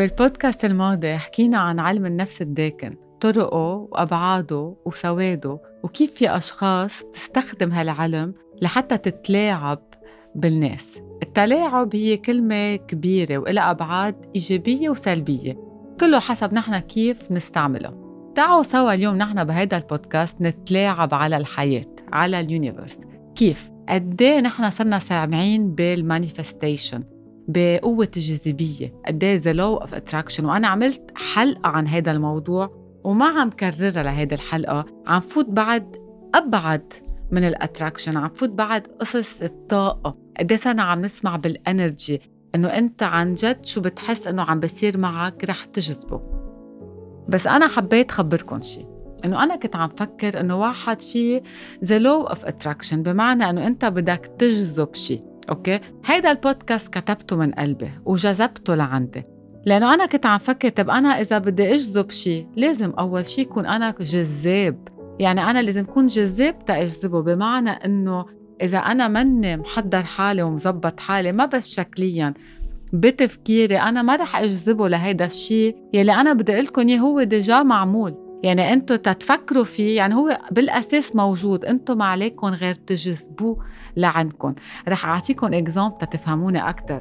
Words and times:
بالبودكاست 0.00 0.64
الماضي 0.64 1.16
حكينا 1.16 1.58
عن 1.58 1.78
علم 1.78 2.06
النفس 2.06 2.42
الداكن 2.42 2.96
طرقه 3.20 3.88
وأبعاده 3.92 4.76
وسواده 4.84 5.58
وكيف 5.82 6.14
في 6.14 6.36
أشخاص 6.36 7.02
بتستخدم 7.02 7.72
هالعلم 7.72 8.34
لحتى 8.62 8.98
تتلاعب 8.98 9.82
بالناس. 10.34 10.86
التلاعب 11.22 11.96
هي 11.96 12.16
كلمة 12.16 12.76
كبيرة 12.76 13.38
وإلها 13.38 13.70
أبعاد 13.70 14.26
إيجابية 14.34 14.88
وسلبية 14.88 15.56
كله 16.00 16.18
حسب 16.20 16.54
نحن 16.54 16.78
كيف 16.78 17.32
نستعملها 17.32 17.94
تعالوا 18.34 18.62
سوا 18.62 18.94
اليوم 18.94 19.16
نحن 19.16 19.44
بهيدا 19.44 19.76
البودكاست 19.76 20.40
نتلاعب 20.40 21.14
على 21.14 21.36
الحياة 21.36 21.94
على 22.12 22.40
universe. 22.40 22.98
كيف؟ 23.34 23.70
قد 23.88 24.22
إيه 24.22 24.40
نحن 24.40 24.70
صرنا 24.70 24.98
سامعين 24.98 25.74
بال 25.74 25.92
manifestation؟ 25.92 27.19
بقوة 27.48 28.08
الجاذبية 28.16 28.94
قد 29.06 29.24
إيه 29.24 29.36
the 29.36 29.52
law 29.52 29.76
of 29.76 29.94
attraction 29.94 30.44
وأنا 30.44 30.68
عملت 30.68 31.10
حلقة 31.16 31.68
عن 31.68 31.88
هذا 31.88 32.12
الموضوع 32.12 32.80
وما 33.04 33.26
عم 33.26 33.50
كررها 33.50 34.02
لهيدي 34.02 34.34
الحلقة. 34.34 34.86
عم 35.06 35.20
فوت 35.20 35.48
بعد 35.48 35.96
أبعد 36.34 36.92
من 37.30 37.44
ال 37.44 37.51
attraction 37.51 38.16
عم 38.16 38.28
فوت 38.28 38.48
بعد 38.48 38.86
قصص 38.86 39.42
الطاقة. 39.42 40.16
قد 40.38 40.52
إيه 40.52 40.80
عم 40.80 41.00
نسمع 41.00 41.36
بال 41.36 41.57
energy 41.57 42.20
إنه 42.54 42.68
أنت 42.68 43.02
عن 43.02 43.34
جد 43.34 43.64
شو 43.64 43.80
بتحس 43.80 44.26
إنه 44.26 44.42
عم 44.42 44.60
بصير 44.60 44.98
معك 44.98 45.44
رح 45.44 45.64
تجذبه. 45.64 46.20
بس 47.28 47.46
أنا 47.46 47.66
حبيت 47.66 48.10
خبركم 48.10 48.60
شيء 48.60 48.86
إنه 49.24 49.42
أنا 49.42 49.56
كنت 49.56 49.76
عم 49.76 49.88
فكر 49.88 50.40
إنه 50.40 50.60
واحد 50.60 51.02
في 51.02 51.42
the 51.84 51.98
law 51.98 52.22
of 52.22 52.44
attraction 52.44 53.02
بمعنى 53.02 53.50
إنه 53.50 53.66
أنت 53.66 53.84
بدك 53.84 54.30
تجذب 54.38 54.94
شيء 54.94 55.29
أوكي؟ 55.48 55.80
هيدا 56.06 56.30
البودكاست 56.30 56.88
كتبته 56.88 57.36
من 57.36 57.52
قلبي 57.52 57.90
وجذبته 58.04 58.74
لعندي. 58.74 59.22
لأنه 59.66 59.94
أنا 59.94 60.06
كنت 60.06 60.26
عم 60.26 60.38
فكر 60.38 60.68
طب 60.68 60.90
أنا 60.90 61.08
إذا 61.20 61.38
بدي 61.38 61.74
أجذب 61.74 62.10
شيء 62.10 62.46
لازم 62.56 62.90
أول 62.90 63.26
شيء 63.26 63.44
يكون 63.44 63.66
أنا 63.66 63.94
جذاب. 64.00 64.88
يعني 65.20 65.50
أنا 65.50 65.62
لازم 65.62 65.80
أكون 65.80 66.06
جذاب 66.06 66.64
تاجذبه 66.64 67.22
بمعنى 67.22 67.70
إنه 67.70 68.26
إذا 68.62 68.78
أنا 68.78 69.08
مني 69.08 69.56
محضر 69.56 70.02
حالي 70.02 70.42
ومظبط 70.42 71.00
حالي 71.00 71.32
ما 71.32 71.46
بس 71.46 71.74
شكليا 71.74 72.34
بتفكيري 72.92 73.78
أنا 73.78 74.02
ما 74.02 74.16
رح 74.16 74.36
أجذبه 74.36 74.88
لهيدا 74.88 75.24
الشيء 75.24 75.76
يلي 75.94 76.12
أنا 76.12 76.32
بدي 76.32 76.52
أقول 76.52 76.64
لكم 76.64 76.90
هو 76.90 77.22
ديجا 77.22 77.62
معمول. 77.62 78.29
يعني 78.42 78.72
أنتم 78.72 78.96
تتفكروا 78.96 79.64
فيه 79.64 79.96
يعني 79.96 80.14
هو 80.14 80.38
بالأساس 80.50 81.16
موجود 81.16 81.64
أنتم 81.64 81.98
ما 81.98 82.04
عليكم 82.04 82.46
غير 82.46 82.74
تجذبوه 82.74 83.64
لعندكم 83.96 84.54
رح 84.88 85.06
اعطيكم 85.06 85.54
example 85.54 85.98
تتفهموني 85.98 86.68
أكثر 86.68 87.00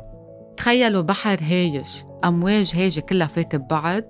تخيلوا 0.57 1.01
بحر 1.01 1.37
هايج 1.41 1.87
أمواج 2.25 2.71
هايجه 2.75 2.99
كلها 2.99 3.27
فاتت 3.27 3.55
ببعض. 3.55 4.03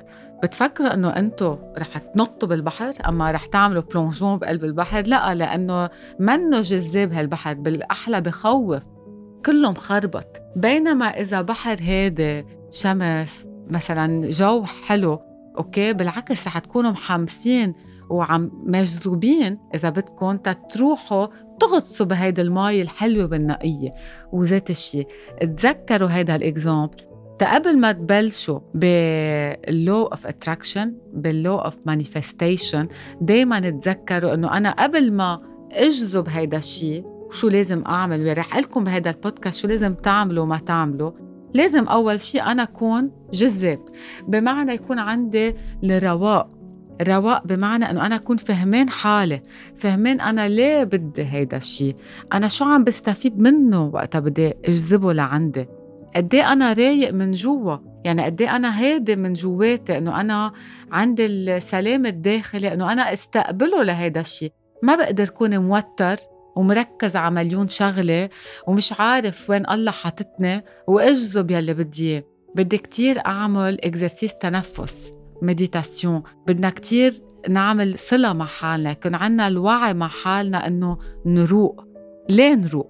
بتفكروا 0.43 0.93
إنه 0.93 1.09
أنتم 1.09 1.57
رح 1.77 1.97
تنطوا 1.97 2.49
بالبحر 2.49 2.93
أما 3.07 3.31
رح 3.31 3.45
تعملوا 3.45 3.81
plongeon 3.81 4.37
بقلب 4.37 4.63
البحر؟ 4.63 5.01
لا 5.01 5.35
لأنه 5.35 5.89
منه 6.19 6.61
جذاب 6.61 7.13
هالبحر 7.13 7.53
بالأحلى 7.53 8.21
بخوف. 8.21 8.83
كله 9.45 9.71
مخربط 9.71 10.41
بينما 10.55 11.05
إذا 11.05 11.41
بحر 11.41 11.77
هادي 11.81 12.45
شمس 12.71 13.47
مثلا 13.69 14.29
جو 14.29 14.65
حلو 14.65 15.19
أوكي؟ 15.59 15.93
بالعكس 15.93 16.47
رح 16.47 16.59
تكونوا 16.59 16.91
محمسين 16.91 17.73
وعم 18.09 18.51
مجذوبين 18.65 19.57
إذا 19.75 19.89
بدكم 19.89 20.37
تروحوا 20.69 21.27
تغطسوا 21.59 22.05
بهيدي 22.05 22.41
المي 22.41 22.81
الحلوة 22.81 23.29
والنقية 23.31 23.89
وذات 24.31 24.69
الشيء 24.69 25.07
تذكروا 25.41 26.09
هيدا 26.09 26.35
ال 26.35 26.45
example 26.45 27.09
قبل 27.41 27.77
ما 27.77 27.91
تبلشوا 27.91 28.59
بال 28.73 29.25
law 29.25 30.03
of 30.03 30.27
attraction 30.27 30.93
بال 31.13 31.30
law 31.30 31.55
of 31.57 31.77
manifestation 31.85 32.87
دائما 33.21 33.59
تذكروا 33.59 34.33
إنه 34.33 34.57
أنا 34.57 34.71
قبل 34.71 35.13
ما 35.13 35.41
أجذب 35.71 36.29
هيدا 36.29 36.57
الشيء 36.57 37.05
شو 37.31 37.49
لازم 37.49 37.83
أعمل؟ 37.85 38.27
ورح 38.27 38.57
لكم 38.57 38.83
بهيدا 38.83 39.09
البودكاست 39.09 39.59
شو 39.61 39.67
لازم 39.67 39.93
تعملوا 39.93 40.43
وما 40.43 40.57
تعملوا. 40.57 41.11
لازم 41.53 41.87
أول 41.87 42.21
شيء 42.21 42.43
أنا 42.43 42.63
أكون 42.63 43.11
جذاب 43.33 43.79
بمعنى 44.27 44.73
يكون 44.73 44.99
عندي 44.99 45.55
الرواق 45.83 46.59
رواق 47.07 47.47
بمعنى 47.47 47.89
إنه 47.89 48.05
أنا 48.05 48.15
أكون 48.15 48.37
فهمان 48.37 48.89
حالي 48.89 49.41
فهمان 49.75 50.21
أنا 50.21 50.47
ليه 50.47 50.83
بدي 50.83 51.23
هيدا 51.23 51.57
الشيء؟ 51.57 51.95
أنا 52.33 52.47
شو 52.47 52.65
عم 52.65 52.83
بستفيد 52.83 53.39
منه 53.39 53.85
وقتها 53.93 54.19
بدي 54.19 54.53
أجذبه 54.65 55.13
لعندي؟ 55.13 55.67
قد 56.15 56.35
إيه 56.35 56.53
أنا 56.53 56.73
رايق 56.73 57.13
من 57.13 57.31
جوا؟ 57.31 57.77
يعني 58.05 58.25
قد 58.25 58.41
إيه 58.41 58.55
أنا 58.55 58.79
هادي 58.79 59.15
من 59.15 59.33
جواتي 59.33 59.97
إنه 59.97 60.21
أنا 60.21 60.51
عندي 60.91 61.25
السلام 61.25 62.05
الداخلي 62.05 62.73
إنه 62.73 62.91
أنا 62.91 63.13
استقبله 63.13 63.83
لهيدا 63.83 64.21
الشيء؟ 64.21 64.51
ما 64.83 64.95
بقدر 64.95 65.29
كون 65.29 65.57
موتر. 65.57 66.17
ومركز 66.59 67.15
على 67.15 67.35
مليون 67.35 67.67
شغلة 67.67 68.29
ومش 68.67 68.93
عارف 68.99 69.49
وين 69.49 69.69
الله 69.69 69.91
حاطتني 69.91 70.63
وأجذب 70.87 71.51
يلي 71.51 71.73
بدي 71.73 72.09
إياه. 72.11 72.23
بدي 72.55 72.77
كتير 72.77 73.25
أعمل 73.25 73.81
exercice 73.85 74.35
تنفس 74.35 75.11
méditation 75.41 76.23
بدنا 76.47 76.69
كتير 76.69 77.13
نعمل 77.49 77.99
صلة 77.99 78.33
مع 78.33 78.45
حالنا. 78.45 78.91
يكون 78.91 79.15
عنا 79.15 79.47
الوعي 79.47 79.93
مع 79.93 80.07
حالنا 80.07 80.67
إنه 80.67 80.97
نروق. 81.25 81.83
ليه 82.29 82.55
نروق؟ 82.55 82.89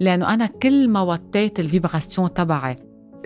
لأنه 0.00 0.34
أنا 0.34 0.46
كل 0.46 0.88
ما 0.88 1.00
وطيت 1.00 1.60
ال 1.60 1.67
vibration 1.67 2.34
تبعي 2.34 2.76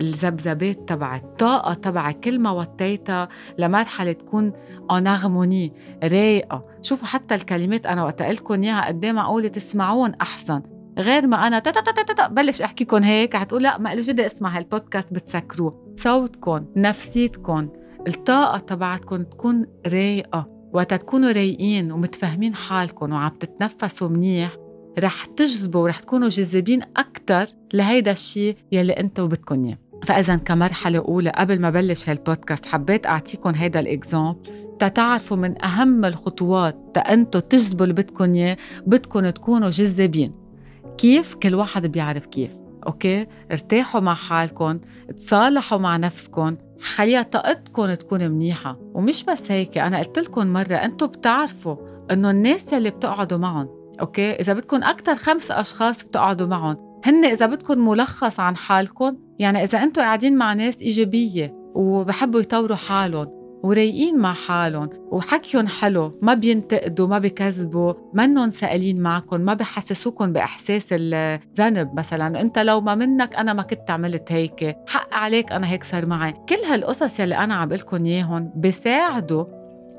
الذبذبات 0.00 0.88
تبعي 0.88 1.18
الطاقة 1.18 1.74
تبعي 1.74 2.12
كل 2.12 2.38
ما 2.38 2.50
وطيتها 2.50 3.28
لمرحلة 3.58 4.12
تكون 4.12 4.52
en 4.90 5.06
harmonie 5.06 5.72
رايقة. 6.02 6.64
شوفوا 6.82 7.06
حتى 7.06 7.34
الكلمات 7.34 7.86
أنا 7.86 8.04
وقت 8.04 8.22
لكم 8.22 8.62
إياها 8.62 8.86
قد 8.86 9.06
معقولة 9.06 9.48
تسمعون 9.48 10.14
أحسن. 10.14 10.62
غير 10.98 11.26
ما 11.26 11.46
أنا 11.46 11.62
بلش 12.28 12.62
أحكيكم 12.62 13.02
هيك 13.02 13.36
حتقول 13.36 13.62
لا 13.62 13.78
ما 13.78 13.94
جدي 13.94 14.26
اسمع 14.26 14.56
هالبودكاست 14.56 15.14
بتسكروه. 15.14 15.94
صوتكم 15.96 16.66
نفسيتكم 16.76 17.68
الطاقة 18.08 18.58
تبعتكم 18.58 19.22
تكون 19.22 19.66
رايقة. 19.86 20.58
وقت 20.72 20.94
تكونوا 20.94 21.32
رايقين 21.32 21.92
ومتفاهمين 21.92 22.54
حالكم 22.54 23.12
وعم 23.12 23.30
تتنفسوا 23.30 24.08
منيح 24.08 24.56
رح 24.98 25.24
تجذبوا 25.24 25.82
ورح 25.82 26.00
تكونوا 26.00 26.28
جاذبين 26.28 26.82
أكثر 26.82 27.46
لهيدا 27.74 28.12
الشيء 28.12 28.56
يلي 28.72 28.92
أنتم 28.92 29.28
بدكم 29.28 29.64
إياه. 29.64 29.78
فإذا 30.04 30.36
كمرحلة 30.36 30.98
أولى 30.98 31.30
قبل 31.30 31.60
ما 31.60 31.70
بلش 31.70 32.08
هالبودكاست 32.08 32.66
حبيت 32.66 33.06
أعطيكم 33.06 33.54
هيدا 33.54 33.80
الإكزامبل. 33.80 34.38
تتعرفوا 34.78 35.36
من 35.36 35.64
أهم 35.64 36.04
الخطوات 36.04 36.76
تأنتوا 36.94 37.40
تجذبوا 37.40 37.84
اللي 37.84 37.94
بدكم 37.94 38.34
إياه 38.34 38.56
بدكم 38.86 39.30
تكونوا 39.30 39.70
جذابين. 39.70 40.34
كيف؟ 40.98 41.34
كل 41.34 41.54
واحد 41.54 41.86
بيعرف 41.86 42.26
كيف. 42.26 42.52
أوكي؟ 42.86 43.26
ارتاحوا 43.52 44.00
مع 44.00 44.14
حالكم 44.14 44.80
تصالحوا 45.16 45.78
مع 45.78 45.96
نفسكم 45.96 46.56
خليها 46.80 47.22
طاقتكم 47.22 47.94
تكون 47.94 48.28
منيحة. 48.30 48.76
ومش 48.94 49.24
بس 49.24 49.50
هيك 49.50 49.78
أنا 49.78 49.98
قلت 49.98 50.18
لكم 50.18 50.46
مرة 50.46 50.74
أنتم 50.74 51.06
بتعرفوا 51.06 51.76
إنه 52.10 52.30
الناس 52.30 52.72
يلي 52.72 52.90
بتقعدوا 52.90 53.38
معهم 53.38 53.68
أوكي؟ 54.00 54.30
إذا 54.32 54.52
بدكم 54.52 54.84
أكثر 54.84 55.14
خمس 55.14 55.50
أشخاص 55.50 56.04
بتقعدوا 56.04 56.46
معهم 56.46 57.00
هن 57.04 57.24
إذا 57.24 57.46
بدكم 57.46 57.88
ملخص 57.88 58.40
عن 58.40 58.56
حالكم 58.56 59.16
يعني 59.38 59.64
إذا 59.64 59.82
أنتم 59.82 60.02
قاعدين 60.02 60.36
مع 60.36 60.52
ناس 60.52 60.82
إيجابية 60.82 61.54
وبحبوا 61.74 62.40
يطوروا 62.40 62.76
حالهم 62.76 63.38
ورايقين 63.62 64.18
مع 64.18 64.32
حالهم 64.32 64.90
وحكيهم 65.10 65.66
حلو 65.66 66.18
ما 66.22 66.34
بينتقدوا 66.34 67.06
ما 67.06 67.18
بكذبوا 67.18 67.92
منهم 68.14 68.50
سائلين 68.50 69.00
معكم 69.00 69.40
ما 69.40 69.54
بحسسوكم 69.54 70.32
بإحساس 70.32 70.86
الذنب 70.92 71.94
مثلا 71.94 72.40
إنت 72.40 72.58
لو 72.58 72.80
ما 72.80 72.94
منك 72.94 73.34
أنا 73.34 73.52
ما 73.52 73.62
كنت 73.62 73.90
عملت 73.90 74.32
هيك 74.32 74.76
حق 74.88 75.14
عليك 75.14 75.52
أنا 75.52 75.70
هيك 75.70 75.84
صار 75.84 76.06
معي. 76.06 76.32
كل 76.48 76.54
هالقصص 76.70 77.20
يلي 77.20 77.36
أنا 77.36 77.54
عم 77.54 77.72
لكم 77.72 78.04
إياهم 78.04 78.52
بيساعدوا 78.56 79.44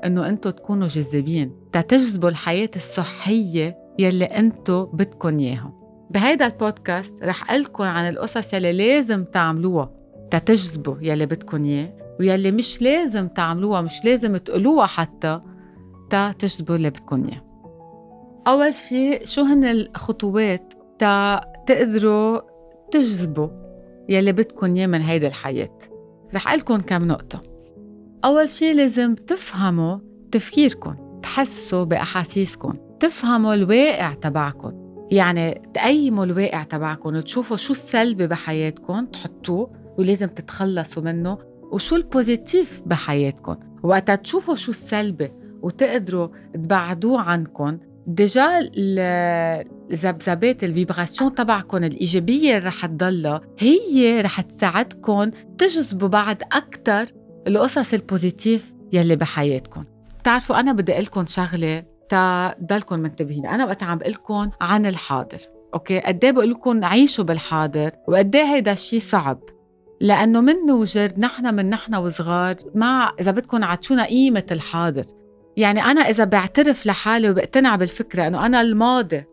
إنه 0.04 0.28
أنتم 0.28 0.50
تكونوا 0.50 0.88
جذابين 0.88 1.52
تتجذبوا 1.72 2.28
الحياة 2.28 2.70
الصحية 2.76 3.76
يلي 3.98 4.24
أنتم 4.24 4.84
بدكم 4.84 5.38
اياها 5.38 5.79
بهيدا 6.10 6.46
البودكاست 6.46 7.14
رح 7.22 7.52
لكم 7.52 7.84
عن 7.84 8.08
القصص 8.08 8.54
يلي 8.54 8.72
لازم 8.72 9.24
تعملوها 9.24 9.90
تتجذبوا 10.30 10.96
يلي 11.00 11.26
بدكم 11.26 11.64
إياه 11.64 11.92
ويلي 12.20 12.50
مش 12.50 12.82
لازم 12.82 13.28
تعملوها 13.28 13.80
مش 13.80 14.04
لازم 14.04 14.36
تقولوها 14.36 14.86
حتى 14.86 15.40
تا 16.10 16.32
تجذبوا 16.32 16.76
اللي 16.76 16.90
بدكم 16.90 17.26
إياه. 17.26 17.44
أول 18.46 18.74
شيء 18.74 19.24
شو 19.24 19.42
هن 19.42 19.64
الخطوات 19.64 20.74
تا 20.98 21.40
تقدروا 21.66 22.40
تجذبوا 22.90 23.48
يلي 24.08 24.32
بدكم 24.32 24.74
إياه 24.74 24.86
من 24.86 25.02
هيدي 25.02 25.26
الحياة؟ 25.26 25.78
رح 26.34 26.54
لكم 26.54 26.80
كم 26.80 27.08
نقطة. 27.08 27.40
أول 28.24 28.48
شيء 28.48 28.74
لازم 28.74 29.14
تفهموا 29.14 29.98
تفكيركم 30.32 31.20
تحسوا 31.22 31.84
بأحاسيسكم 31.84 32.74
تفهموا 33.00 33.54
الواقع 33.54 34.14
تبعكم 34.14 34.79
يعني 35.10 35.62
تقيموا 35.74 36.24
الواقع 36.24 36.62
تبعكم 36.62 37.16
وتشوفوا 37.16 37.56
شو 37.56 37.72
السلبي 37.72 38.26
بحياتكم 38.26 39.06
تحطوه 39.06 39.70
ولازم 39.98 40.26
تتخلصوا 40.26 41.02
منه 41.02 41.38
وشو 41.72 41.96
ال 41.96 42.06
positive 42.06 42.82
بحياتكم. 42.86 43.56
وقتها 43.82 44.14
تشوفوا 44.14 44.54
شو 44.54 44.70
السلبي 44.70 45.30
وتقدروا 45.62 46.28
تبعدوه 46.54 47.20
عنكم. 47.20 47.78
déjà 48.06 48.70
الذبذبات 49.92 50.64
ال 50.64 50.71
vibration 50.71 51.34
تبعكم 51.34 51.84
الإيجابية 51.84 52.56
اللي 52.56 52.68
رح 52.68 52.86
تضلها 52.86 53.40
هي 53.58 54.20
رح 54.20 54.40
تساعدكم 54.40 55.30
تجذبوا 55.58 56.08
بعد 56.08 56.42
أكثر 56.42 57.06
القصص 57.46 57.94
ال 57.94 58.03
positive 58.03 58.74
يلي 58.92 59.16
بحياتكم. 59.16 59.84
بتعرفوا 60.20 60.60
أنا 60.60 60.72
بدي 60.72 60.92
أقول 60.92 61.04
لكم 61.04 61.26
شغلة 61.26 61.84
تا 62.10 62.54
ضلكم 62.64 62.98
منتبهين. 62.98 63.46
أنا 63.46 63.64
وقت 63.64 63.82
عم 63.82 63.98
بقول 63.98 64.12
لكم 64.12 64.50
عن 64.60 64.86
الحاضر 64.86 65.38
أوكي؟ 65.74 66.00
قد 66.00 66.24
إيه 66.24 66.32
بقول 66.32 66.50
لكم 66.50 66.84
عيشوا 66.84 67.24
بالحاضر 67.24 67.90
وقد 68.08 68.36
إيه 68.36 68.44
هيدا 68.44 68.72
الشيء 68.72 69.00
صعب؟ 69.00 69.40
لأنه 70.00 70.40
من 70.40 70.70
وجدنا 70.70 71.18
نحن 71.18 71.54
من 71.54 71.70
نحن 71.70 71.94
وصغار 71.94 72.56
ما 72.74 73.12
إذا 73.20 73.30
بدكم 73.30 73.64
ما 73.64 73.72
عطونا 73.72 74.04
قيمة 74.04 74.46
الحاضر. 74.50 75.04
يعني 75.56 75.84
أنا 75.84 76.00
إذا 76.00 76.24
بعترف 76.24 76.86
لحالي 76.86 77.30
وبقتنع 77.30 77.76
بالفكرة 77.76 78.26
إنه 78.26 78.46
أنا 78.46 78.60
الماضي 78.60 79.24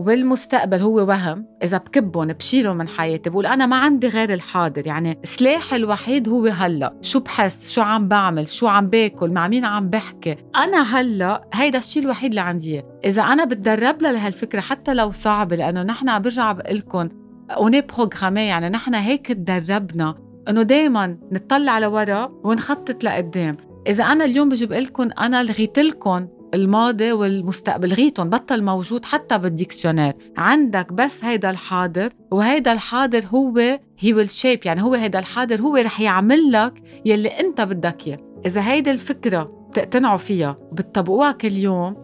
وبالمستقبل 0.00 0.80
هو 0.80 1.08
وهم. 1.08 1.46
إذا 1.62 1.78
بكبهم 1.78 2.26
بشيلهم 2.26 2.76
من 2.76 2.88
حياتي 2.88 3.30
بقول 3.30 3.46
أنا 3.46 3.66
ما 3.66 3.76
عندي 3.76 4.08
غير 4.08 4.32
الحاضر. 4.32 4.86
يعني 4.86 5.18
سلاحي 5.24 5.76
الوحيد 5.76 6.28
هو 6.28 6.46
هلأ. 6.46 6.94
شو 7.02 7.20
بحس؟ 7.20 7.70
شو 7.70 7.82
عم 7.82 8.08
بعمل؟ 8.08 8.48
شو 8.48 8.66
عم 8.66 8.86
باكل؟ 8.86 9.30
مع 9.30 9.48
مين 9.48 9.64
عم 9.64 9.88
بحكي؟ 9.88 10.36
أنا 10.56 10.82
هلأ 10.82 11.44
هيدا 11.54 11.78
الشيء 11.78 12.02
الوحيد 12.02 12.30
اللي 12.30 12.40
عندي 12.40 12.82
إذا 13.04 13.22
أنا 13.22 13.44
بتدرب 13.44 14.02
لهالفكرة 14.02 14.60
حتى 14.60 14.94
لو 14.94 15.10
صعبة 15.10 15.56
لأنه 15.56 15.82
نحن 15.82 16.22
برجع 16.22 16.52
بقول 16.52 16.76
لكم 16.76 17.08
on 17.50 17.80
est 17.80 17.95
programmé 17.95 18.40
يعني 18.40 18.68
نحن 18.68 18.94
هيك 18.94 19.26
تدربنا 19.26 20.14
إنه 20.48 20.62
دائما 20.62 21.18
نطلع 21.32 21.78
لورا 21.78 22.32
ونخطط 22.44 23.04
لقدام. 23.04 23.56
إذا 23.86 24.04
أنا 24.04 24.24
اليوم 24.24 24.48
بجي 24.48 24.66
بقول 24.66 24.82
لكم 24.82 25.08
أنا 25.20 25.42
لغيت 25.42 25.78
لكم 25.78 26.28
الماضي 26.54 27.12
والمستقبل. 27.12 27.88
لغيتهم 27.88 28.30
بطل 28.30 28.62
موجود 28.62 29.04
حتى 29.04 29.38
بال 29.38 29.48
dictionnaire. 29.48 30.12
عندك 30.36 30.92
بس 30.92 31.24
هيدا 31.24 31.50
الحاضر 31.50 32.12
وهيدا 32.30 32.72
الحاضر 32.72 33.26
هو 33.26 33.78
he 33.98 34.14
will 34.14 34.30
shape 34.30 34.60
يعني 34.64 34.82
هو 34.82 34.94
هيدا 34.94 35.18
الحاضر 35.18 35.60
هو 35.60 35.76
رح 35.76 36.00
يعمل 36.00 36.52
لك 36.52 36.82
يلي 37.04 37.28
انت 37.28 37.60
بدك 37.60 38.06
اياه. 38.06 38.18
إذا 38.46 38.60
هيدي 38.68 38.90
الفكرة 38.90 39.42
بتقتنعوا 39.70 40.18
فيها 40.18 40.56
وبتطبقوها 40.72 41.32
كل 41.32 41.52
يوم 41.52 41.96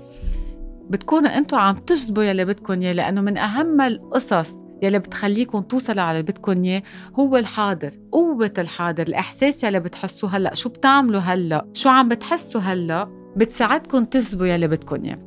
بتكونوا 0.91 1.39
أنتم 1.39 1.57
عم 1.57 1.75
تجذبوا 1.75 2.23
يلي 2.23 2.45
بدكم 2.45 2.81
اياه 2.81 2.93
لأنه 2.93 3.21
من 3.21 3.39
أهم 3.39 3.81
القصص 3.81 4.55
يلي 4.83 4.99
بتخليكم 4.99 5.61
توصلوا 5.61 6.03
على 6.03 6.21
اللي 6.21 6.33
بدكم 6.33 6.65
اياه 6.65 6.83
هو 7.19 7.37
الحاضر 7.37 7.91
قوة 8.13 8.53
الحاضر 8.59 9.03
الإحساس 9.03 9.65
يلي 9.65 9.81
بتحسوه 9.81 10.37
هلأ. 10.37 10.55
شو 10.55 10.69
بتعملوا 10.69 11.21
هلأ؟ 11.21 11.67
شو 11.73 11.89
عم 11.89 12.09
بتحسوا 12.09 12.61
هلأ؟ 12.61 13.16
بتساعدكم 13.37 14.05
تجذبوا 14.05 14.47
يلي 14.47 14.69
بدكم 14.69 15.05
إياه. 15.05 15.19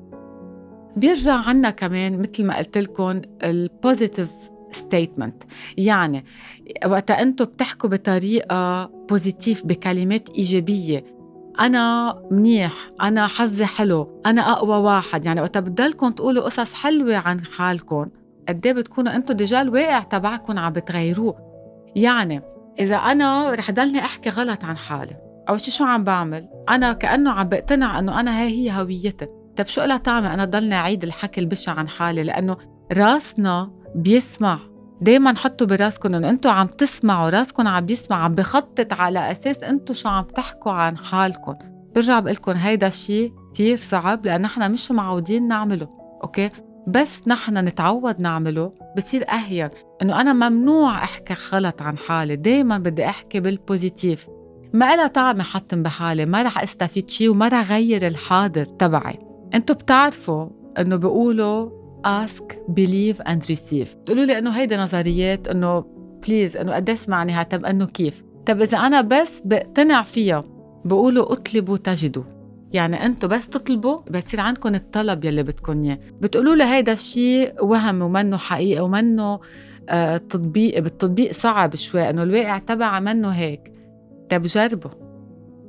بيرجع 0.96 1.34
عنا 1.34 1.70
كمان 1.70 2.20
مثل 2.20 2.46
ما 2.46 2.58
قلت 2.58 2.78
لكم 2.78 3.22
ال 3.44 3.54
positive 3.54 4.32
statement 4.72 5.44
يعني 5.78 6.26
وقتا 6.86 7.22
أنتم 7.22 7.46
بتحكوا 7.46 7.90
بطريقة 7.90 8.86
positive 8.86 9.66
بكلمات 9.66 10.30
إيجابية. 10.30 11.06
أنا 11.60 12.16
منيح 12.32 12.74
أنا 13.02 13.28
حظي 13.28 13.66
حلو 13.66 14.22
أنا 14.26 14.52
أقوى 14.52 14.78
واحد. 14.78 15.26
يعني 15.26 15.42
وقتا 15.42 15.60
بتضلكم 15.60 16.10
تقولوا 16.10 16.44
قصص 16.44 16.74
حلوة 16.74 17.16
عن 17.16 17.46
حالكم 17.46 18.08
قد 18.48 18.66
إيه 18.66 18.74
بتكونوا 18.74 19.16
أنتم 19.16 19.34
ديجا 19.34 19.62
الواقع 19.62 20.00
تبعكم 20.00 20.60
عم 20.60 20.74
بتغيروه. 20.74 21.36
يعني 21.96 22.42
إذا 22.80 22.96
أنا 22.96 23.54
رح 23.54 23.72
ضلني 23.72 24.00
أحكي 24.00 24.30
غلط 24.30 24.64
عن 24.66 24.78
حالي. 24.78 25.29
اول 25.50 25.62
شيء 25.62 25.74
شو 25.74 25.84
عم 25.84 26.04
بعمل؟ 26.04 26.50
أنا 26.70 26.94
كأنه 26.94 27.32
عم 27.32 27.50
بقتنع 27.50 28.00
إنه 28.00 28.20
أنا 28.20 28.42
هاي 28.42 28.48
هي 28.48 28.82
هويتي. 28.82 29.28
طيب 29.58 29.68
شو 29.68 29.82
لها 29.82 29.98
طعمة؟ 29.98 30.34
أنا 30.34 30.46
ضلني 30.46 30.76
أعيد 30.76 31.04
الحكي 31.04 31.42
البشع 31.42 31.72
عن 31.72 31.88
حالي 31.88 32.24
لأنه 32.24 32.58
راسنا 32.94 33.72
بيسمع. 33.96 34.60
دايما 35.02 35.36
حطوا 35.36 35.68
براسكم 35.68 36.16
إنه 36.16 36.30
أنتم 36.30 36.50
عم 36.50 36.68
تسمعوا 36.68 37.30
راسكم 37.30 37.68
عم 37.68 37.86
بيسمع 37.86 38.24
عم 38.24 38.36
بخطط 38.36 38.94
على 38.94 39.32
أساس 39.32 39.64
أنتم 39.64 39.94
شو 39.94 40.10
عم 40.10 40.24
تحكوا 40.24 40.72
عن 40.72 40.98
حالكم. 40.98 41.56
برجع 41.96 42.20
بقول 42.20 42.34
لكم 42.34 42.52
هيدا 42.52 42.88
الشيء 42.88 43.34
كثير 43.54 43.78
صعب 43.78 44.26
لأن 44.26 44.42
نحن 44.42 44.72
مش 44.72 44.92
معودين 44.92 45.48
نعمله 45.48 45.88
أوكي؟ 46.24 46.50
بس 46.88 47.28
نحن 47.28 47.58
نتعود 47.58 48.22
نعمله 48.22 48.72
بصير 48.98 49.30
أهين. 49.30 49.70
إنه 50.02 50.22
أنا 50.22 50.34
ممنوع 50.50 51.04
أحكي 51.04 51.36
غلط 51.52 51.82
عن 51.82 51.98
حالي 51.98 52.36
دايما 52.36 52.78
بدي 52.78 53.06
أحكي 53.06 53.40
بال 53.40 53.57
positive 53.57 54.28
ما 54.74 54.96
لها 54.96 55.08
طعم 55.08 55.42
حطم 55.42 55.84
بحالي 55.84 56.26
ما 56.26 56.44
رح 56.44 56.64
أستفيد 56.64 57.10
شيء 57.10 57.30
وما 57.30 57.48
رح 57.48 57.72
غير 57.72 58.08
الحاضر 58.08 58.66
تبعي. 58.66 59.20
أنتوا 59.54 59.76
بتعرفوا 59.76 60.50
إنه 60.80 60.96
بيقولوا 60.96 61.70
ask 62.08 62.44
believe 62.54 63.18
and 63.18 63.56
receive. 63.56 63.96
بتقولوا 63.98 64.26
لي 64.26 64.38
إنه 64.38 64.50
هيدي 64.52 64.78
نظريات 64.78 65.48
إنه 65.48 65.80
please 66.28 66.58
إنه 66.58 66.76
قد 66.76 66.90
اسمعني 66.90 67.44
طب 67.44 67.66
إنه 67.66 67.86
كيف؟ 67.86 68.24
طب 68.46 68.62
إذا 68.62 68.78
أنا 68.78 69.02
بس 69.02 69.42
بقتنع 69.46 70.04
فيها 70.04 70.44
بقولوا 70.86 71.34
اطلبوا 71.34 71.78
تجدوا. 71.78 72.24
يعني 72.72 73.06
أنتوا 73.06 73.30
بس 73.30 73.50
تطلبوا 73.50 73.98
بتصير 74.08 74.40
عندكم 74.40 74.76
الطلب 74.76 75.26
يلي 75.26 75.44
بدكم 75.44 75.84
إياه. 75.84 76.00
بتقولوا 76.22 76.56
لي 76.56 76.64
هيدا 76.64 76.94
الشيء 76.94 77.66
وهم 77.66 78.02
ومنه 78.02 78.38
حقيقه 78.38 78.84
ومنه 78.84 79.40
آه 79.90 80.18
تطبيق 80.18 80.80
بالتطبيق 80.80 81.32
صعب 81.32 81.76
شوي 81.76 82.10
إنه 82.10 82.24
الواقع 82.24 82.58
تبعها 82.58 83.00
منه 83.00 83.30
هيك. 83.30 83.79
طب 84.30 84.42
جربوا 84.42 84.92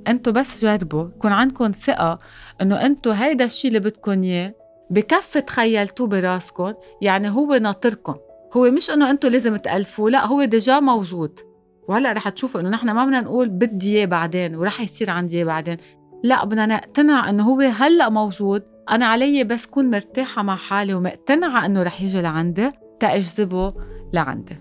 أنتوا 0.08 0.32
بس 0.32 0.64
جربوا 0.64 1.08
يكون 1.08 1.32
عندكم 1.32 1.72
ثقة 1.72 2.18
انه 2.62 2.86
أنتوا 2.86 3.12
هيدا 3.14 3.44
الشيء 3.44 3.68
اللي 3.68 3.80
بدكم 3.80 4.22
اياه 4.22 4.54
بكفي 4.90 5.40
تخيلتوه 5.40 6.06
براسكم 6.06 6.74
يعني 7.02 7.30
هو 7.30 7.54
ناطركم. 7.54 8.14
هو 8.56 8.70
مش 8.70 8.90
انه 8.90 9.10
أنتوا 9.10 9.30
لازم 9.30 9.56
تألفوه 9.56 10.10
لا 10.10 10.26
هو 10.26 10.44
ديجا 10.44 10.80
موجود. 10.80 11.40
وهلأ 11.88 12.12
رح 12.12 12.28
تشوفوا 12.28 12.60
انه 12.60 12.68
نحن 12.68 12.90
ما 12.90 13.04
بدنا 13.04 13.20
نقول 13.20 13.48
بدي 13.48 13.96
اياه 13.96 14.06
بعدين 14.06 14.56
ورح 14.56 14.80
يصير 14.80 15.10
عندي 15.10 15.36
اياه 15.36 15.44
بعدين. 15.44 15.76
لا 16.24 16.44
بدنا 16.44 16.66
نقتنع 16.66 17.30
انه 17.30 17.44
هو 17.44 17.60
هلأ 17.60 18.08
موجود. 18.08 18.62
أنا 18.90 19.06
علي 19.06 19.44
بس 19.44 19.66
كون 19.66 19.90
مرتاحة 19.90 20.42
مع 20.42 20.56
حالي 20.56 20.94
ومقتنعة 20.94 21.66
إنه 21.66 21.82
رح 21.82 22.02
يجي 22.02 22.22
لعندي 22.22 22.70
تأجذبه 23.00 23.74
لعندي. 24.12 24.56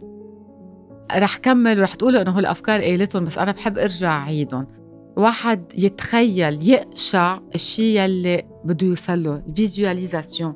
رح 1.16 1.38
كمل 1.38 1.80
ورح 1.80 1.96
تقولوا 1.96 2.22
إنه 2.22 2.32
هالافكار 2.32 2.82
قايلتهم 2.82 3.24
بس 3.26 3.38
أنا 3.38 3.52
بحب 3.52 3.78
أرجع 3.78 4.18
اعيدهم 4.18 4.68
واحد 5.18 5.74
يتخيل 5.78 6.70
يقشع 6.70 7.40
الشيء 7.56 8.02
يلي 8.02 8.44
بده 8.66 8.88
يوصل 8.88 9.24
له 9.24 9.44
الفيزواليزاسيون 9.48 10.54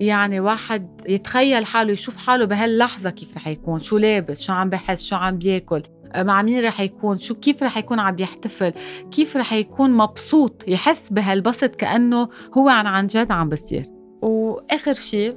يعني 0.00 0.40
واحد 0.40 1.00
يتخيل 1.08 1.66
حاله 1.66 1.92
يشوف 1.92 2.16
حاله 2.16 2.44
بهاللحظة 2.44 3.10
كيف 3.10 3.36
رح 3.36 3.48
يكون 3.48 3.80
شو 3.80 3.98
لابس 3.98 4.42
شو 4.42 4.52
عم 4.52 4.70
بحس 4.70 5.02
شو 5.02 5.16
عم 5.16 5.38
بياكل 5.38 5.82
مع 6.16 6.42
مين 6.42 6.64
رح 6.64 6.80
يكون 6.80 7.18
شو 7.18 7.34
كيف 7.34 7.62
رح 7.62 7.78
يكون 7.78 7.98
عم 7.98 8.16
يحتفل 8.18 8.72
كيف 9.10 9.36
رح 9.36 9.52
يكون 9.52 9.90
مبسوط 9.90 10.64
يحس 10.68 11.12
بهالبسط 11.12 11.74
كأنه 11.74 12.28
هو 12.58 12.68
عن 12.68 12.86
عن 12.86 13.06
جد 13.06 13.32
عم 13.32 13.48
بصير. 13.48 13.86
وآخر 14.22 14.94
شيء 14.94 15.36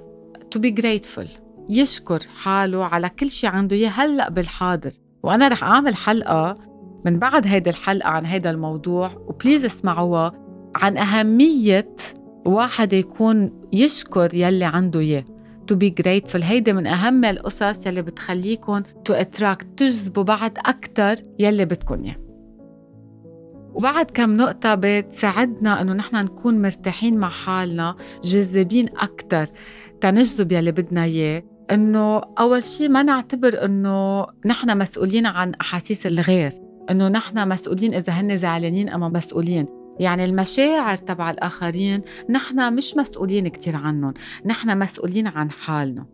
to 0.56 0.60
be 0.60 0.72
grateful. 0.82 1.47
يشكر 1.70 2.20
حاله 2.44 2.86
على 2.86 3.10
كل 3.10 3.32
شيء 3.32 3.50
عنده 3.50 3.76
إياه 3.76 3.90
هلأ 3.90 4.30
بالحاضر. 4.30 4.92
وأنا 5.24 5.48
رح 5.48 5.64
أعمل 5.64 5.96
حلقة 5.96 6.56
من 7.06 7.20
بعد 7.20 7.48
هيدي 7.48 7.70
الحلقة 7.70 8.10
عن 8.10 8.26
هيدا 8.26 8.50
الموضوع 8.50 9.12
وبليز 9.28 9.66
اسمعوها 9.66 10.32
عن 10.76 10.98
أهمية 10.98 11.96
واحد 12.46 12.94
يكون 12.94 13.52
يشكر 13.74 14.34
يلي 14.34 14.66
عنده 14.66 15.00
إياه. 15.00 15.26
To 15.72 15.76
be 15.76 15.90
grateful. 16.02 16.44
هيدي 16.44 16.74
من 16.74 16.88
أهم 16.88 17.26
القصص 17.26 17.88
يلي 17.88 18.02
بتخليكم 18.02 18.84
to 18.84 19.14
attract 19.14 19.66
تجذبوا 19.78 20.24
بعد 20.24 20.58
أكتر 20.66 21.16
يلي 21.40 21.66
بدكم 21.66 22.04
إياه. 22.04 22.16
وبعد 23.74 24.12
كم 24.12 24.38
نقطة 24.38 24.76
بتساعدنا 24.76 25.82
إنه 25.82 25.94
نحن 25.94 26.16
نكون 26.16 26.62
مرتاحين 26.62 27.18
مع 27.18 27.30
حالنا 27.30 27.96
جذابين 28.24 28.90
أكتر 28.98 29.46
تنجذب 30.02 30.52
يلي 30.52 30.72
بدنا 30.72 31.04
إياه. 31.04 31.44
إنه 31.72 32.22
أول 32.40 32.64
شيء 32.64 32.90
ما 32.90 33.04
نعتبر 33.04 33.66
إنه 33.66 34.28
نحن 34.46 34.78
مسؤولين 34.78 35.26
عن 35.26 35.54
أحاسيس 35.62 36.08
الغير 36.08 36.54
إنه 36.90 37.08
نحن 37.08 37.50
مسؤولين 37.50 37.94
إذا 37.94 38.14
هن 38.14 38.38
زعلانين 38.38 38.90
أما 38.90 39.10
مسؤولين. 39.10 39.66
يعني 40.00 40.26
المشاعر 40.26 40.98
تبع 40.98 41.32
الآخرين 41.32 42.02
نحن 42.30 42.74
مش 42.74 42.98
مسؤولين 42.98 43.48
كثير 43.48 43.76
عنهم 43.76 44.14
نحن 44.46 44.80
مسؤولين 44.80 45.28
عن 45.28 45.52
حالنا. 45.52 46.06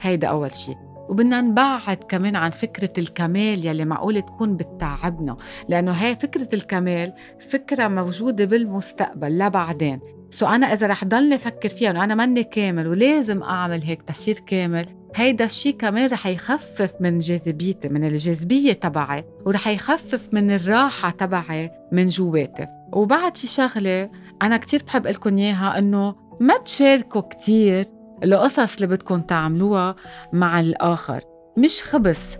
هيدا 0.00 0.28
أول 0.28 0.54
شيء 0.54 0.76
وبدنا 1.08 1.40
نبعد 1.40 1.96
كمان 1.96 2.36
عن 2.36 2.50
فكرة 2.50 2.92
الكمال 2.98 3.66
يلي 3.66 3.84
معقول 3.84 4.22
تكون 4.22 4.56
بتتعبنا 4.56 5.36
لأنه 5.68 5.92
هاي 5.92 6.16
فكرة 6.16 6.48
الكمال 6.54 7.12
فكرة 7.50 7.88
موجودة 7.88 8.44
بالمستقبل 8.44 9.38
لبعدين. 9.38 10.00
سو 10.34 10.46
أنا 10.46 10.72
إذا 10.72 10.86
رح 10.86 11.04
ضلني 11.04 11.34
أفكر 11.34 11.68
فيها 11.68 11.90
إنه 11.90 12.04
أنا 12.04 12.14
ماني 12.14 12.44
كامل 12.44 12.88
ولازم 12.88 13.42
أعمل 13.42 13.82
هيك 13.82 14.02
تصير 14.02 14.38
كامل 14.46 14.86
هيدا 15.16 15.44
الشيء 15.44 15.76
كمان 15.76 16.10
رح 16.10 16.26
يخفف 16.26 16.94
من 17.00 17.18
جاذبيتي 17.18 17.88
من 17.88 18.04
الجاذبية 18.04 18.72
تبعي 18.72 19.24
ورح 19.46 19.68
يخفف 19.68 20.34
من 20.34 20.50
الراحة 20.50 21.10
تبعي 21.10 21.70
من 21.92 22.06
جواتي. 22.06 22.66
وبعد 22.92 23.36
في 23.36 23.46
شغلة 23.46 24.10
أنا 24.42 24.56
كتير 24.56 24.82
بحب 24.86 25.06
لكم 25.06 25.38
إياها 25.38 25.78
إنه 25.78 26.14
ما 26.40 26.58
تشاركوا 26.58 27.20
كتير 27.20 27.86
القصص 28.24 28.74
اللي 28.74 28.86
بدكم 28.86 29.20
تعملوها 29.20 29.96
مع 30.32 30.60
الآخر. 30.60 31.20
مش 31.58 31.82
خبث 31.82 32.36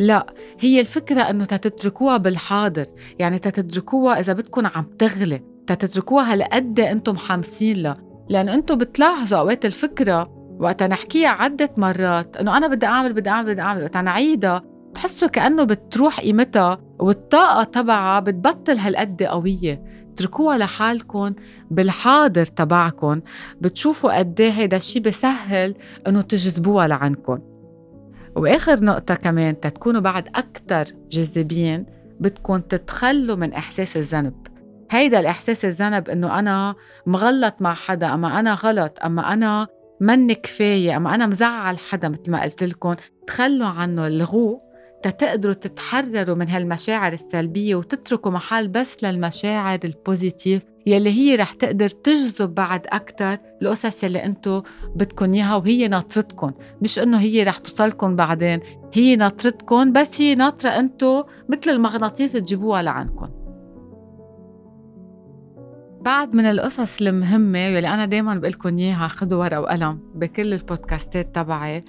لا 0.00 0.26
هي 0.60 0.80
الفكرة 0.80 1.22
إنه 1.22 1.44
تتركوها 1.44 2.16
بالحاضر 2.16 2.86
يعني 3.18 3.38
تتركوها 3.38 4.20
إذا 4.20 4.32
بدكم 4.32 4.66
عم 4.66 4.84
تغلي. 4.84 5.57
تتركوها 5.74 6.32
هالقد 6.32 6.80
أنتم 6.80 7.16
حامسين 7.16 7.76
لها. 7.82 7.96
لأنه 8.28 8.54
أنتم 8.54 8.78
بتلاحظوا 8.78 9.38
أوقات 9.38 9.64
الفكرة 9.64 10.38
وقت 10.60 10.82
نحكيها 10.82 11.28
عدة 11.28 11.70
مرات 11.76 12.36
إنه 12.36 12.56
أنا 12.56 12.66
بدي 12.66 12.86
أعمل 12.86 13.12
بدي 13.12 13.30
أعمل 13.30 13.52
بدي 13.52 13.60
أعمل. 13.60 13.82
وقت 13.82 13.96
نعيدها. 13.96 14.62
بتحسوا 14.90 15.28
كأنه 15.28 15.64
بتروح 15.64 16.20
قيمتها 16.20 16.78
والطاقة 16.98 17.64
تبعها 17.64 18.20
بتبطل 18.20 18.78
هالقد 18.78 19.22
قوية. 19.22 19.82
اتركوها 20.12 20.58
لحالكم 20.58 21.32
بالحاضر 21.70 22.46
تبعكم. 22.46 23.20
بتشوفوا 23.60 24.18
قد 24.18 24.40
إيه 24.40 24.50
هيدا 24.50 24.76
الشيء 24.76 25.02
بسهل 25.02 25.74
إنه 26.06 26.20
تجذبوها 26.20 26.88
لعندكم. 26.88 27.38
وآخر 28.36 28.84
نقطة 28.84 29.14
كمان 29.14 29.60
تتكونوا 29.60 30.00
بعد 30.00 30.28
أكثر 30.28 30.94
جاذبين 31.10 31.86
بدكم 32.20 32.56
تتخلوا 32.56 33.36
من 33.36 33.52
إحساس 33.52 33.96
الذنب. 33.96 34.47
هيدا 34.90 35.20
الإحساس 35.20 35.64
الذنب 35.64 36.08
إنه 36.08 36.38
أنا 36.38 36.74
مغلط 37.06 37.62
مع 37.62 37.74
حدا 37.74 38.14
أما 38.14 38.40
أنا 38.40 38.54
غلط 38.54 38.98
أما 39.04 39.32
أنا 39.32 39.66
من 40.00 40.32
كفاية 40.32 40.96
أما 40.96 41.14
أنا 41.14 41.26
مزعل 41.26 41.78
حدا 41.78 42.08
مثل 42.08 42.30
ما 42.30 42.42
قلت 42.42 42.64
لكم. 42.64 42.96
تخلوا 43.26 43.66
عنه 43.66 44.06
الغوه 44.06 44.68
تتقدروا 45.02 45.54
تتحرروا 45.54 46.36
من 46.36 46.48
هالمشاعر 46.48 47.12
السلبية 47.12 47.74
وتتركوا 47.74 48.32
محل 48.32 48.68
بس 48.68 49.04
للمشاعر 49.04 49.78
البوزيتيف 49.84 50.62
يلي 50.86 51.10
هي 51.10 51.36
رح 51.36 51.52
تقدر 51.52 51.88
تجذب 51.88 52.54
بعد 52.54 52.86
أكتر 52.86 53.38
القصص 53.62 54.04
يلي 54.04 54.24
أنتو 54.24 54.62
بدكم 54.94 55.34
إياها 55.34 55.56
وهي 55.56 55.88
ناطرتكم 55.88 56.52
مش 56.82 56.98
إنه 56.98 57.18
هي 57.18 57.42
رح 57.42 57.58
توصلكم 57.58 58.16
بعدين 58.16 58.60
هي 58.94 59.16
ناطرتكم 59.16 59.92
بس 59.92 60.20
هي 60.20 60.34
ناطرة 60.34 60.70
أنتو 60.70 61.24
مثل 61.48 61.70
المغناطيس 61.70 62.32
تجيبوها 62.32 62.82
لعنكم 62.82 63.37
بعد 66.00 66.34
من 66.36 66.44
القصص 66.44 67.00
المهمة 67.00 67.58
يلي 67.58 67.88
أنا 67.88 68.06
دايما 68.06 68.34
بقول 68.34 68.52
لكم 68.52 68.78
إياها 68.78 69.08
خذوا 69.08 69.38
ورقة 69.38 69.60
وقلم 69.60 69.98
بكل 70.14 70.52
البودكاستات 70.52 71.34
تبعي 71.34 71.84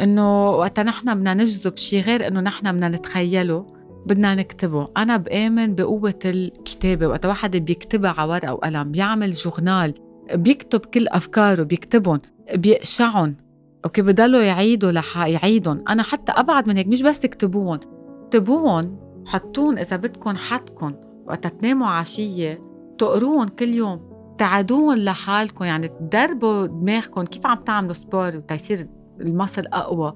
إنه 0.00 0.50
وقت 0.50 0.80
نحن 0.80 1.14
بدنا 1.14 1.34
نجذب 1.34 1.76
شيء 1.76 2.02
غير 2.02 2.26
إنه 2.26 2.40
نحن 2.40 2.72
بدنا 2.72 2.88
نتخيله 2.88 3.66
بدنا 4.06 4.34
نكتبه. 4.34 4.88
أنا 4.96 5.16
بآمن 5.16 5.74
بقوة 5.74 6.18
الكتابة. 6.24 7.06
وقت 7.06 7.26
واحد 7.26 7.56
بيكتبها 7.56 8.14
على 8.18 8.30
ورقة 8.30 8.54
وقلم 8.54 8.90
بيعمل 8.90 9.32
جورنال 9.32 9.94
بيكتب 10.34 10.80
كل 10.80 11.08
أفكاره 11.08 11.62
بيكتبهم 11.62 12.20
بيقشعهم. 12.54 13.36
okay 13.84 14.02
بضلوا 14.02 14.42
يعيدوا 14.42 14.92
لح 14.92 15.26
يعيدهم. 15.26 15.84
أنا 15.88 16.02
حتى 16.02 16.32
أبعد 16.32 16.68
من 16.68 16.76
هيك 16.76 16.86
مش 16.86 17.02
بس 17.02 17.24
اكتبوهم 17.24 17.78
اكتبوهم 18.24 18.98
حطون 19.26 19.78
إذا 19.78 19.96
بدكم 19.96 20.36
حدكم. 20.36 20.94
وقت 21.26 21.46
تناموا 21.46 21.86
عشية 21.86 22.73
تقروهم 22.98 23.48
كل 23.48 23.68
يوم 23.68 24.14
تعادوهم 24.38 24.98
لحالكم 24.98 25.64
يعني 25.64 25.88
تدربوا 25.88 26.66
دماغكم 26.66 27.24
كيف 27.24 27.46
عم 27.46 27.56
تعملوا 27.56 27.94
sport 27.94 28.30
تيصير 28.30 28.88
ال 29.20 29.27
muscle 29.27 29.66
أقوى 29.66 30.14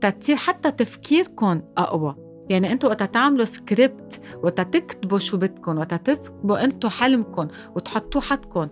تتصير 0.00 0.36
حتى 0.36 0.70
تفكيركم 0.70 1.62
أقوى. 1.78 2.16
يعني 2.50 2.72
أنتوا 2.72 2.88
وقت 2.88 3.02
تعملوا 3.02 3.44
سكريبت 3.44 4.20
وقت 4.42 4.60
تكتبوا 4.60 5.18
شو 5.18 5.36
بدكم 5.36 5.78
وقت 5.78 5.94
تكتبوا 5.94 6.64
أنتوا 6.64 6.90
حلمكم 6.90 7.48
وتحطوه 7.76 8.22
حدكم 8.22 8.68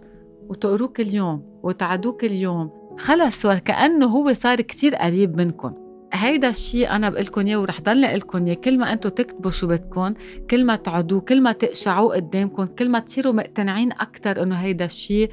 وتقروه 0.49 0.89
كل 0.89 1.15
يوم 1.15 1.61
وتعدوه 1.63 2.13
كل 2.13 2.33
يوم. 2.33 2.71
خلص 2.99 3.45
وكأنه 3.45 4.07
هو 4.07 4.33
صار 4.33 4.61
كتير 4.61 4.95
قريب 4.95 5.37
منكم. 5.37 5.88
هيدا 6.13 6.49
الشيء 6.49 6.91
أنا 6.91 7.11
بقول 7.11 7.25
لكم 7.25 7.47
إياه 7.47 7.61
ورح 7.61 7.81
ضل 7.81 8.03
لكم 8.03 8.47
إياه. 8.47 8.55
كل 8.55 8.79
ما 8.79 8.93
أنتم 8.93 9.09
تكتبوا 9.09 9.51
شو 9.51 9.67
بدكم 9.67 10.15
كل 10.51 10.65
ما 10.65 10.77
تعدوه 10.77 11.21
كل 11.21 11.43
ما 11.43 11.53
تقشعوه 11.53 12.15
قدامكم 12.15 12.67
كل 12.67 12.89
ما 12.89 12.99
تصيروا 12.99 13.33
مقتنعين 13.33 13.93
أكثر 13.93 14.43
إنه 14.43 14.55
هيدا 14.55 14.85
الشيء 14.85 15.31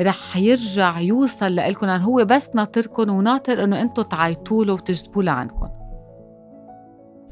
رح 0.00 0.36
يرجع 0.36 1.00
يوصل 1.00 1.54
لإلكم 1.54 1.86
لأن 1.86 2.00
هو 2.00 2.24
بس 2.24 2.50
ناطركم 2.54 3.10
وناطر 3.10 3.64
إنه 3.64 3.82
أنتم 3.82 4.02
تعيطوا 4.02 4.64
له 4.64 4.72
وتجذبوه 4.72 5.24
لعندكم 5.24 5.68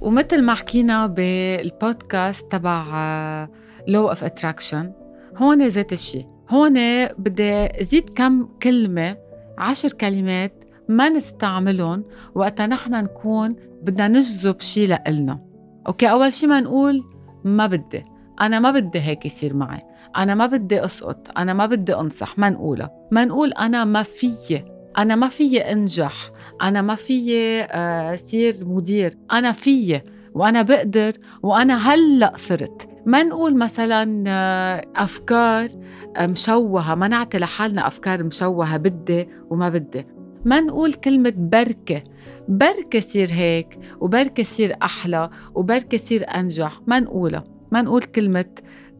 ومثل 0.01 0.43
ما 0.43 0.55
حكينا 0.55 1.07
بالبودكاست 1.07 2.53
تبع 2.53 2.85
law 3.89 4.09
of 4.09 4.25
attraction 4.25 4.93
هون 5.37 5.69
ذات 5.69 5.93
الشيء 5.93 6.27
هون 6.51 7.07
بدي 7.07 7.69
زيد 7.85 8.11
كم 8.11 8.49
كلمة 8.63 9.17
عشر 9.59 9.93
كلمات 9.93 10.64
ما 10.89 11.09
نستعملهم 11.09 12.05
وقتا 12.35 12.67
نحن 12.67 12.93
نكون 12.93 13.57
بدنا 13.83 14.09
نجذب 14.09 14.61
شيء 14.61 14.89
لإلنا. 14.89 15.41
okay 15.87 16.11
أول 16.11 16.33
شيء 16.33 16.49
ما 16.49 16.61
نقول 16.61 17.05
ما 17.45 17.67
بدي. 17.67 18.05
أنا 18.41 18.61
ما 18.61 18.71
بدي 18.71 19.01
هيك 19.01 19.27
يصير 19.27 19.55
معي. 19.55 19.81
أنا 20.17 20.35
ما 20.35 20.47
بدي 20.47 20.85
أسقط. 20.85 21.39
أنا 21.39 21.55
ما 21.55 21.67
بدي 21.67 21.95
أنصح. 21.95 22.39
ما 22.39 22.51
نقولها. 22.51 22.91
ما 23.11 23.25
نقول 23.25 23.53
أنا 23.53 23.85
ما 23.85 24.03
فيي. 24.03 24.65
أنا 24.99 25.17
ما 25.17 25.29
فيي 25.29 25.73
أنجح. 25.73 26.31
أنا 26.63 26.83
ما 26.83 26.95
فيي 26.95 27.63
آه، 27.63 28.17
صير 28.17 28.57
مدير. 28.67 29.19
أنا 29.33 29.53
فيي 29.53 30.03
وأنا 30.35 30.63
بقدر 30.63 31.13
وأنا 31.43 31.95
هلأ 31.95 32.33
صرت. 32.37 32.89
ما 33.07 33.23
نقول 33.23 33.57
مثلا 33.57 34.25
آه، 34.27 34.85
أفكار 34.97 35.69
آه، 36.17 36.27
مشوهة. 36.27 36.95
ما 36.95 37.09
نعطي 37.09 37.39
لحالنا 37.39 37.87
أفكار 37.87 38.23
مشوهة. 38.23 38.77
بدي 38.77 39.29
وما 39.51 39.69
بدي. 39.69 40.07
ما 40.45 40.61
نقول 40.61 40.93
كلمة 40.93 41.33
بركة. 41.37 42.03
بركة 42.49 43.01
صير 43.01 43.29
هيك 43.33 43.79
وبركة 44.01 44.43
صير 44.43 44.77
أحلى 44.83 45.31
وبركة 45.55 45.99
صير 45.99 46.35
أنجح. 46.35 46.81
ما 46.87 47.01
نقولها 47.01 47.45
ما 47.73 47.83
نقول 47.83 48.03
كلمة 48.03 48.45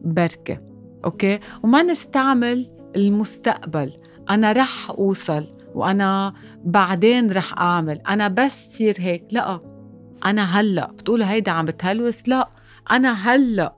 بركة 0.01 0.61
أوكي؟ 1.05 1.39
وما 1.63 1.83
نستعمل 1.83 2.71
المستقبل. 2.95 3.93
أنا 4.29 4.51
رح 4.51 4.89
أوصل 4.89 5.47
وأنا 5.73 6.33
بعدين 6.63 7.31
رح 7.31 7.59
أعمل. 7.59 8.01
أنا 8.09 8.27
بس 8.27 8.77
صير 8.77 8.95
هيك 8.99 9.23
لا. 9.31 9.59
أنا 10.25 10.59
هلأ. 10.59 10.91
بتقولوا 10.91 11.25
هيدا 11.25 11.51
عم 11.51 11.65
بتهلوس؟ 11.65 12.29
لا. 12.29 12.49
أنا 12.91 13.13
هلأ 13.13 13.75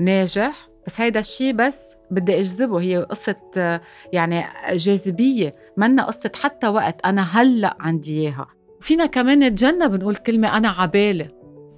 ناجح 0.00 0.68
بس 0.86 1.00
هيدا 1.00 1.20
الشيء 1.20 1.52
بس 1.52 1.96
بدي 2.10 2.40
أجذبه. 2.40 2.80
هي 2.80 2.96
قصة 2.96 3.80
يعني 4.12 4.44
جاذبية. 4.72 5.50
منا 5.76 6.02
قصة 6.02 6.32
حتى 6.40 6.68
وقت 6.68 7.00
أنا 7.06 7.22
هلأ 7.22 7.76
عندي 7.80 8.20
إياها. 8.20 8.46
فينا 8.80 9.06
كمان 9.06 9.38
نتجنب 9.38 9.94
نقول 9.94 10.16
كلمة 10.16 10.56
أنا 10.56 10.68
عبالي 10.68 11.28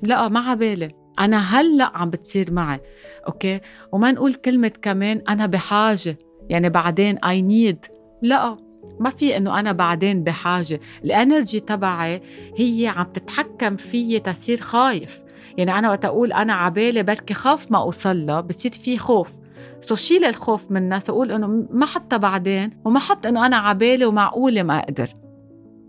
لا 0.02 0.28
ما 0.28 0.40
عبالي 0.40 0.88
أنا 1.18 1.38
هلأ 1.38 1.96
عم 1.98 2.10
بتصير 2.10 2.52
معي. 2.52 2.80
أوكي؟ 3.26 3.60
وما 3.92 4.12
نقول 4.12 4.34
كلمة 4.34 4.72
كمان 4.82 5.22
أنا 5.28 5.46
بحاجة. 5.46 6.18
يعني 6.48 6.68
بعدين 6.70 7.18
I 7.18 7.42
need. 7.50 7.90
لا 8.22 8.56
ما 9.00 9.10
في 9.10 9.36
إنه 9.36 9.60
أنا 9.60 9.72
بعدين 9.72 10.24
بحاجة. 10.24 10.80
ال 11.04 11.12
energy 11.12 11.60
تبعي 11.60 12.22
هي 12.56 12.92
عم 12.96 13.04
تتحكم 13.04 13.76
فيي 13.76 14.20
تصير 14.20 14.60
خايف. 14.60 15.22
يعني 15.58 15.78
أنا 15.78 15.90
وقت 15.90 16.04
أقول 16.04 16.32
أنا 16.32 16.52
عبالي 16.52 17.02
بركي 17.02 17.34
خاف 17.34 17.72
ما 17.72 17.78
أوصل 17.78 18.26
لها 18.26 18.40
بصير 18.40 18.72
في 18.72 18.98
خوف. 18.98 19.41
so 19.82 19.94
شيل 19.94 20.24
الخوف 20.24 20.70
من 20.70 20.76
الناس 20.76 21.10
أقول 21.10 21.32
انه 21.32 21.66
ما 21.70 21.86
حتى 21.86 22.18
بعدين 22.18 22.70
وما 22.84 22.98
حط 22.98 23.26
إنه 23.26 23.46
أنا 23.46 23.56
عبالي 23.56 24.04
ومعقولة 24.04 24.62
ما 24.62 24.78
أقدر. 24.78 25.08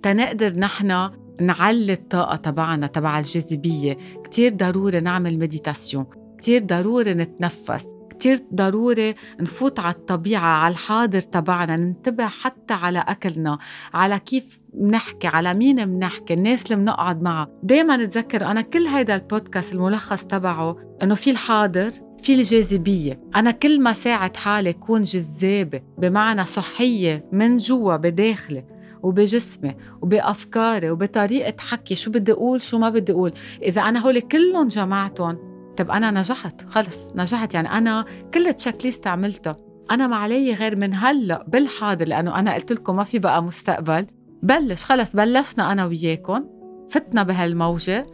تنقدر 0.03 0.55
نحن 0.55 1.09
نعلي 1.41 1.93
الطاقة 1.93 2.35
تبعنا 2.35 2.88
تبع 2.88 3.19
الجاذبية. 3.19 3.97
كتير 4.23 4.53
ضروري 4.53 5.00
نعمل 5.00 5.39
méditation 5.39 6.05
كتير 6.38 6.63
ضروري 6.65 7.13
نتنفس. 7.13 7.85
كتير 8.09 8.39
ضروري 8.53 9.15
نفوت 9.39 9.79
على 9.79 9.93
الطبيعة 9.93 10.47
على 10.47 10.71
الحاضر 10.71 11.21
تبعنا 11.21 11.75
ننتبه 11.77 12.27
حتى 12.27 12.73
على 12.73 13.00
أكلنا 13.00 13.57
على 13.93 14.19
كيف 14.19 14.57
بنحكي 14.73 15.27
على 15.27 15.53
مين 15.53 15.85
بنحكي 15.85 16.33
الناس 16.33 16.65
اللي 16.65 16.75
بنقعد 16.75 17.21
معها. 17.21 17.47
دايما 17.63 17.97
نتذكر 17.97 18.45
أنا 18.45 18.62
كل 18.62 18.88
هيدا 18.88 19.15
البودكاست 19.15 19.73
الملخص 19.73 20.23
تبعه 20.23 20.77
إنه 21.03 21.15
في 21.15 21.31
الحاضر 21.31 21.91
في 22.24 22.34
الجاذبية. 22.34 23.20
أنا 23.36 23.51
كل 23.51 23.82
ما 23.82 23.94
ساعد 23.94 24.36
حالي 24.36 24.74
كون 24.74 25.01
جذابة 25.01 25.82
بمعنى 25.98 26.46
صحية 26.46 27.25
من 27.32 27.58
جوا 27.58 27.96
بداخلي 27.96 28.65
وبجسمي 29.03 29.75
وبأفكاري 30.01 30.89
وبطريقة 30.92 31.53
حكي 31.60 31.96
شو 31.96 32.12
بدي 32.12 32.32
أقول 32.32 32.62
شو 32.62 32.77
ما 32.77 32.89
بدي 32.89 33.12
أقول. 33.12 33.34
إذا 33.63 33.82
أنا 33.82 34.00
هول 34.00 34.20
كلهم 34.20 34.68
جمعتهم 34.68 35.38
طب 35.77 35.92
أنا 35.92 36.12
نجحت 36.12 36.70
خلص 36.70 37.12
نجحت. 37.15 37.53
يعني 37.53 37.72
أنا 37.72 38.06
كل 38.34 38.53
تشيك 38.53 38.86
ليست 38.86 39.08
عملتها 39.08 39.58
أنا 39.92 40.08
ما 40.08 40.15
علي 40.15 40.53
غير 40.53 40.75
من 40.75 40.94
هلأ 40.94 41.46
بالحاضر 41.48 42.08
لأنه 42.08 42.39
أنا 42.39 42.53
قلت 42.53 42.72
لكم 42.72 42.96
ما 42.96 43.03
في 43.03 43.20
بقى 43.20 43.44
مستقبل. 43.44 44.08
بلش 44.44 44.84
خلص 44.84 45.15
بلشنا 45.15 45.72
أنا 45.72 45.86
وياكم 45.86 46.46
فتنا 46.89 47.24
بهالموجة 47.24 48.08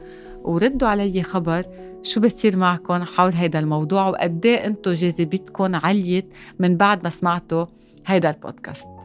وردوا 0.44 0.88
علي 0.88 1.24
خبر 1.24 1.66
شو 2.04 2.20
بتصير 2.20 2.58
معكم 2.58 3.04
حول 3.04 3.34
هيدا 3.34 3.60
الموضوع 3.60 4.08
وقد 4.08 4.46
إيه 4.46 4.66
أنتم 4.66 4.94
جاذبيتكم 4.94 5.76
عليت 5.76 6.26
من 6.60 6.78
بعد 6.78 7.04
ما 7.04 7.10
سمعتوا 7.10 7.66
هيدا 8.06 8.30
البودكاست. 8.30 8.99